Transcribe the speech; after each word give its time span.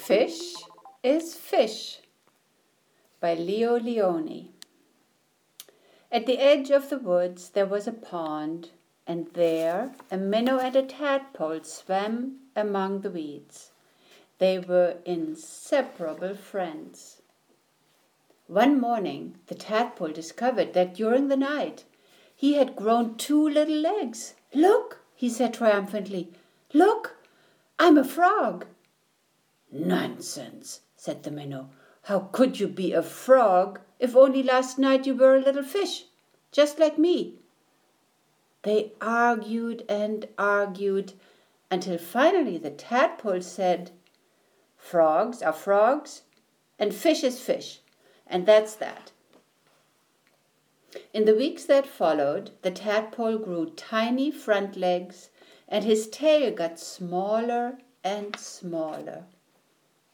Fish 0.00 0.54
is 1.04 1.34
Fish 1.34 2.00
by 3.20 3.34
Leo 3.34 3.78
Lionni. 3.78 4.48
At 6.10 6.24
the 6.26 6.38
edge 6.38 6.70
of 6.70 6.88
the 6.88 6.98
woods 6.98 7.50
there 7.50 7.66
was 7.66 7.86
a 7.86 7.92
pond, 7.92 8.70
and 9.06 9.28
there 9.34 9.94
a 10.10 10.16
minnow 10.16 10.58
and 10.58 10.74
a 10.74 10.82
tadpole 10.82 11.62
swam 11.64 12.38
among 12.56 13.02
the 13.02 13.10
weeds. 13.10 13.72
They 14.38 14.58
were 14.58 14.96
inseparable 15.04 16.34
friends. 16.34 17.20
One 18.48 18.80
morning 18.80 19.36
the 19.48 19.54
tadpole 19.54 20.12
discovered 20.12 20.72
that 20.72 20.94
during 20.94 21.28
the 21.28 21.36
night 21.36 21.84
he 22.34 22.54
had 22.54 22.74
grown 22.74 23.16
two 23.16 23.48
little 23.48 23.76
legs. 23.76 24.34
Look, 24.54 25.02
he 25.14 25.28
said 25.28 25.54
triumphantly, 25.54 26.32
look, 26.72 27.18
I'm 27.78 27.98
a 27.98 28.02
frog. 28.02 28.64
Nonsense, 29.72 30.80
said 30.96 31.22
the 31.22 31.30
minnow. 31.30 31.70
How 32.02 32.20
could 32.32 32.58
you 32.58 32.66
be 32.66 32.92
a 32.92 33.02
frog 33.02 33.80
if 33.98 34.16
only 34.16 34.42
last 34.42 34.78
night 34.78 35.06
you 35.06 35.14
were 35.14 35.36
a 35.36 35.40
little 35.40 35.62
fish, 35.62 36.06
just 36.50 36.78
like 36.78 36.98
me? 36.98 37.36
They 38.62 38.92
argued 39.00 39.84
and 39.88 40.28
argued 40.36 41.12
until 41.70 41.98
finally 41.98 42.58
the 42.58 42.70
tadpole 42.70 43.42
said, 43.42 43.92
Frogs 44.76 45.42
are 45.42 45.52
frogs, 45.52 46.22
and 46.78 46.94
fish 46.94 47.22
is 47.22 47.40
fish, 47.40 47.80
and 48.26 48.46
that's 48.46 48.74
that. 48.74 49.12
In 51.14 51.24
the 51.24 51.36
weeks 51.36 51.64
that 51.66 51.86
followed, 51.86 52.50
the 52.62 52.70
tadpole 52.70 53.38
grew 53.38 53.70
tiny 53.70 54.30
front 54.30 54.76
legs, 54.76 55.30
and 55.68 55.84
his 55.84 56.08
tail 56.08 56.50
got 56.50 56.80
smaller 56.80 57.78
and 58.02 58.34
smaller. 58.36 59.26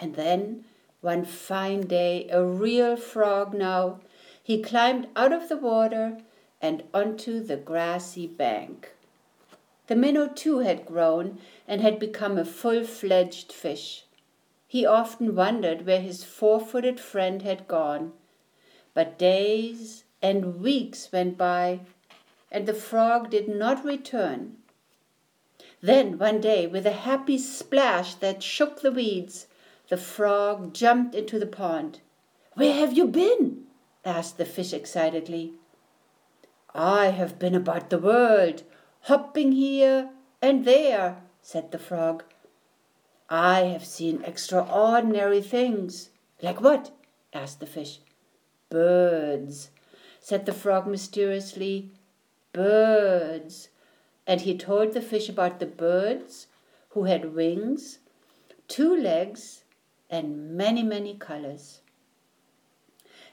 And 0.00 0.14
then 0.14 0.64
one 1.02 1.26
fine 1.26 1.82
day, 1.82 2.26
a 2.30 2.42
real 2.42 2.96
frog 2.96 3.52
now, 3.52 4.00
he 4.42 4.62
climbed 4.62 5.08
out 5.14 5.30
of 5.30 5.50
the 5.50 5.58
water 5.58 6.18
and 6.62 6.82
onto 6.94 7.38
the 7.40 7.58
grassy 7.58 8.26
bank. 8.26 8.94
The 9.88 9.96
minnow 9.96 10.26
too 10.26 10.60
had 10.60 10.86
grown 10.86 11.38
and 11.68 11.82
had 11.82 11.98
become 11.98 12.38
a 12.38 12.46
full 12.46 12.84
fledged 12.84 13.52
fish. 13.52 14.04
He 14.66 14.86
often 14.86 15.34
wondered 15.34 15.84
where 15.84 16.00
his 16.00 16.24
four 16.24 16.60
footed 16.60 16.98
friend 16.98 17.42
had 17.42 17.68
gone. 17.68 18.12
But 18.94 19.18
days 19.18 20.04
and 20.22 20.60
weeks 20.62 21.12
went 21.12 21.36
by, 21.36 21.80
and 22.50 22.66
the 22.66 22.74
frog 22.74 23.30
did 23.30 23.48
not 23.48 23.84
return. 23.84 24.56
Then 25.82 26.18
one 26.18 26.40
day, 26.40 26.66
with 26.66 26.86
a 26.86 26.92
happy 26.92 27.36
splash 27.36 28.14
that 28.16 28.42
shook 28.42 28.80
the 28.80 28.92
weeds, 28.92 29.46
the 29.90 29.96
frog 29.96 30.72
jumped 30.72 31.16
into 31.16 31.36
the 31.36 31.46
pond. 31.46 32.00
Where 32.54 32.74
have 32.74 32.96
you 32.96 33.08
been? 33.08 33.64
asked 34.04 34.38
the 34.38 34.44
fish 34.44 34.72
excitedly. 34.72 35.54
I 36.72 37.06
have 37.06 37.40
been 37.40 37.56
about 37.56 37.90
the 37.90 37.98
world, 37.98 38.62
hopping 39.02 39.50
here 39.50 40.10
and 40.40 40.64
there, 40.64 41.16
said 41.42 41.72
the 41.72 41.78
frog. 41.78 42.22
I 43.28 43.62
have 43.62 43.84
seen 43.84 44.22
extraordinary 44.22 45.42
things. 45.42 46.10
Like 46.40 46.60
what? 46.60 46.92
asked 47.32 47.58
the 47.58 47.66
fish. 47.66 47.98
Birds, 48.68 49.70
said 50.20 50.46
the 50.46 50.52
frog 50.52 50.86
mysteriously. 50.86 51.90
Birds. 52.52 53.70
And 54.24 54.42
he 54.42 54.56
told 54.56 54.92
the 54.92 55.02
fish 55.02 55.28
about 55.28 55.58
the 55.58 55.66
birds 55.66 56.46
who 56.90 57.04
had 57.04 57.34
wings, 57.34 57.98
two 58.68 58.96
legs, 58.96 59.64
and 60.10 60.56
many, 60.56 60.82
many 60.82 61.14
colors. 61.14 61.80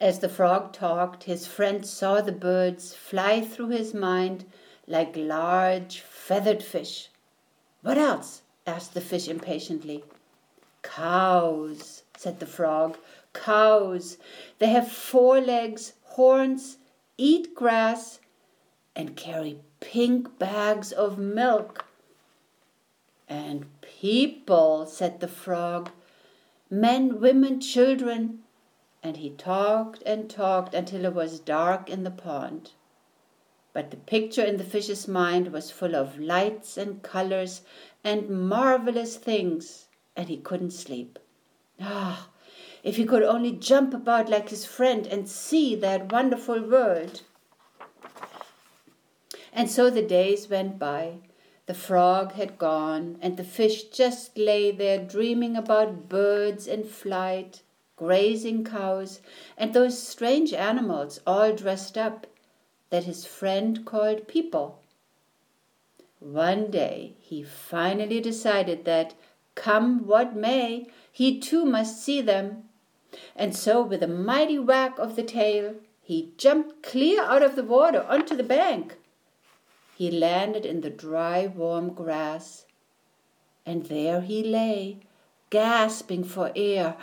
As 0.00 0.20
the 0.20 0.28
frog 0.28 0.72
talked, 0.72 1.24
his 1.24 1.46
friend 1.46 1.84
saw 1.84 2.20
the 2.20 2.32
birds 2.32 2.94
fly 2.94 3.42
through 3.42 3.68
his 3.68 3.92
mind 3.92 4.46
like 4.86 5.14
large 5.16 6.00
feathered 6.00 6.62
fish. 6.62 7.10
What 7.82 7.98
else? 7.98 8.42
asked 8.66 8.94
the 8.94 9.00
fish 9.00 9.28
impatiently. 9.28 10.04
Cows, 10.82 12.04
said 12.16 12.40
the 12.40 12.46
frog. 12.46 12.96
Cows. 13.32 14.16
They 14.58 14.68
have 14.68 14.90
four 14.90 15.40
legs, 15.40 15.94
horns, 16.02 16.78
eat 17.18 17.54
grass, 17.54 18.20
and 18.96 19.16
carry 19.16 19.58
pink 19.80 20.38
bags 20.38 20.92
of 20.92 21.18
milk. 21.18 21.84
And 23.28 23.66
people, 23.80 24.86
said 24.86 25.20
the 25.20 25.28
frog 25.28 25.90
men, 26.70 27.20
women, 27.20 27.60
children, 27.60 28.38
and 29.02 29.16
he 29.16 29.30
talked 29.30 30.02
and 30.06 30.30
talked 30.30 30.72
until 30.72 31.04
it 31.04 31.14
was 31.14 31.40
dark 31.40 31.90
in 31.90 32.04
the 32.04 32.10
pond. 32.10 32.70
But 33.72 33.90
the 33.90 33.96
picture 33.96 34.44
in 34.44 34.56
the 34.56 34.64
fish's 34.64 35.08
mind 35.08 35.52
was 35.52 35.70
full 35.70 35.94
of 35.96 36.18
lights 36.18 36.76
and 36.76 37.02
colors 37.02 37.62
and 38.04 38.48
marvelous 38.48 39.16
things, 39.16 39.86
and 40.16 40.28
he 40.28 40.36
couldn't 40.36 40.72
sleep. 40.72 41.18
Ah, 41.80 42.28
if 42.82 42.96
he 42.96 43.04
could 43.04 43.22
only 43.22 43.52
jump 43.52 43.94
about 43.94 44.28
like 44.28 44.48
his 44.48 44.64
friend 44.64 45.06
and 45.06 45.28
see 45.28 45.74
that 45.76 46.12
wonderful 46.12 46.60
world. 46.62 47.22
And 49.52 49.70
so 49.70 49.90
the 49.90 50.02
days 50.02 50.48
went 50.48 50.78
by, 50.78 51.18
the 51.70 51.74
frog 51.74 52.32
had 52.32 52.58
gone, 52.58 53.16
and 53.22 53.36
the 53.36 53.44
fish 53.44 53.84
just 53.84 54.36
lay 54.36 54.72
there 54.72 54.98
dreaming 54.98 55.56
about 55.56 56.08
birds 56.08 56.66
in 56.66 56.82
flight, 56.82 57.62
grazing 57.94 58.64
cows, 58.64 59.20
and 59.56 59.72
those 59.72 59.96
strange 59.96 60.52
animals 60.52 61.20
all 61.24 61.52
dressed 61.52 61.96
up 61.96 62.26
that 62.88 63.04
his 63.04 63.24
friend 63.24 63.84
called 63.84 64.26
people. 64.26 64.82
One 66.18 66.72
day 66.72 67.14
he 67.20 67.44
finally 67.44 68.20
decided 68.20 68.84
that, 68.86 69.14
come 69.54 70.08
what 70.08 70.34
may, 70.34 70.88
he 71.12 71.38
too 71.38 71.64
must 71.64 72.02
see 72.02 72.20
them. 72.20 72.64
And 73.36 73.54
so, 73.54 73.80
with 73.80 74.02
a 74.02 74.08
mighty 74.08 74.58
whack 74.58 74.98
of 74.98 75.14
the 75.14 75.22
tail, 75.22 75.76
he 76.02 76.32
jumped 76.36 76.82
clear 76.82 77.22
out 77.22 77.44
of 77.44 77.54
the 77.54 77.62
water 77.62 78.02
onto 78.08 78.34
the 78.34 78.42
bank 78.42 78.96
he 80.00 80.10
landed 80.10 80.64
in 80.64 80.80
the 80.80 80.88
dry, 80.88 81.46
warm 81.46 81.92
grass. 81.92 82.64
And 83.66 83.84
there 83.84 84.22
he 84.22 84.42
lay, 84.42 85.00
gasping 85.50 86.24
for 86.24 86.50
air, 86.56 86.96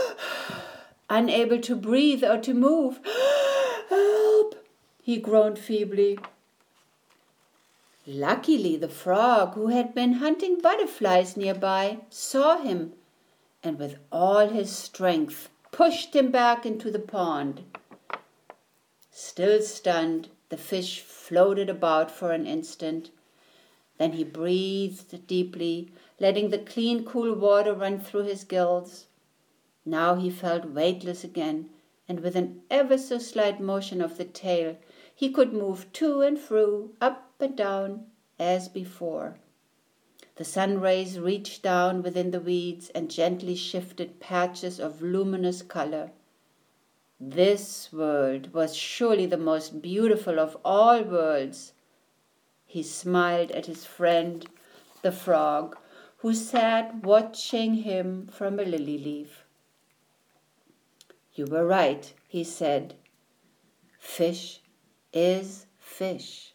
unable 1.10 1.58
to 1.58 1.76
breathe 1.76 2.24
or 2.24 2.38
to 2.38 2.54
move. 2.54 3.00
Help! 3.90 4.66
he 5.02 5.18
groaned 5.18 5.58
feebly. 5.58 6.18
Luckily, 8.06 8.78
the 8.78 8.88
frog, 8.88 9.52
who 9.52 9.66
had 9.66 9.94
been 9.94 10.14
hunting 10.14 10.58
butterflies 10.58 11.36
nearby, 11.36 11.98
saw 12.08 12.56
him 12.56 12.94
and 13.62 13.78
with 13.78 13.98
all 14.10 14.48
his 14.48 14.74
strength 14.74 15.50
pushed 15.70 16.16
him 16.16 16.30
back 16.30 16.64
into 16.64 16.90
the 16.90 16.98
pond. 16.98 17.62
Still 19.10 19.60
stunned, 19.60 20.30
the 20.52 20.58
fish 20.58 21.00
floated 21.00 21.70
about 21.70 22.10
for 22.10 22.30
an 22.30 22.46
instant. 22.46 23.08
Then 23.96 24.12
he 24.12 24.22
breathed 24.22 25.26
deeply, 25.26 25.90
letting 26.20 26.50
the 26.50 26.58
clean, 26.58 27.06
cool 27.06 27.32
water 27.32 27.72
run 27.72 27.98
through 27.98 28.24
his 28.24 28.44
gills. 28.44 29.06
Now 29.86 30.16
he 30.16 30.28
felt 30.28 30.66
weightless 30.66 31.24
again, 31.24 31.70
and 32.06 32.20
with 32.20 32.36
an 32.36 32.60
ever 32.70 32.98
so 32.98 33.16
slight 33.16 33.62
motion 33.62 34.02
of 34.02 34.18
the 34.18 34.26
tail, 34.26 34.76
he 35.14 35.30
could 35.30 35.54
move 35.54 35.90
to 35.94 36.20
and 36.20 36.38
fro, 36.38 36.90
up 37.00 37.30
and 37.40 37.56
down, 37.56 38.08
as 38.38 38.68
before. 38.68 39.38
The 40.36 40.44
sun 40.44 40.82
rays 40.82 41.18
reached 41.18 41.62
down 41.62 42.02
within 42.02 42.30
the 42.30 42.40
weeds 42.40 42.90
and 42.90 43.10
gently 43.10 43.54
shifted 43.54 44.20
patches 44.20 44.78
of 44.78 45.00
luminous 45.00 45.62
color. 45.62 46.10
This 47.24 47.92
world 47.92 48.52
was 48.52 48.74
surely 48.74 49.26
the 49.26 49.36
most 49.36 49.80
beautiful 49.80 50.40
of 50.40 50.56
all 50.64 51.04
worlds. 51.04 51.72
He 52.66 52.82
smiled 52.82 53.52
at 53.52 53.66
his 53.66 53.84
friend, 53.84 54.44
the 55.02 55.12
frog, 55.12 55.78
who 56.16 56.34
sat 56.34 57.04
watching 57.04 57.74
him 57.74 58.26
from 58.26 58.58
a 58.58 58.64
lily 58.64 58.98
leaf. 58.98 59.44
You 61.32 61.46
were 61.46 61.64
right, 61.64 62.12
he 62.26 62.42
said. 62.42 62.96
Fish 64.00 64.60
is 65.12 65.66
fish. 65.78 66.54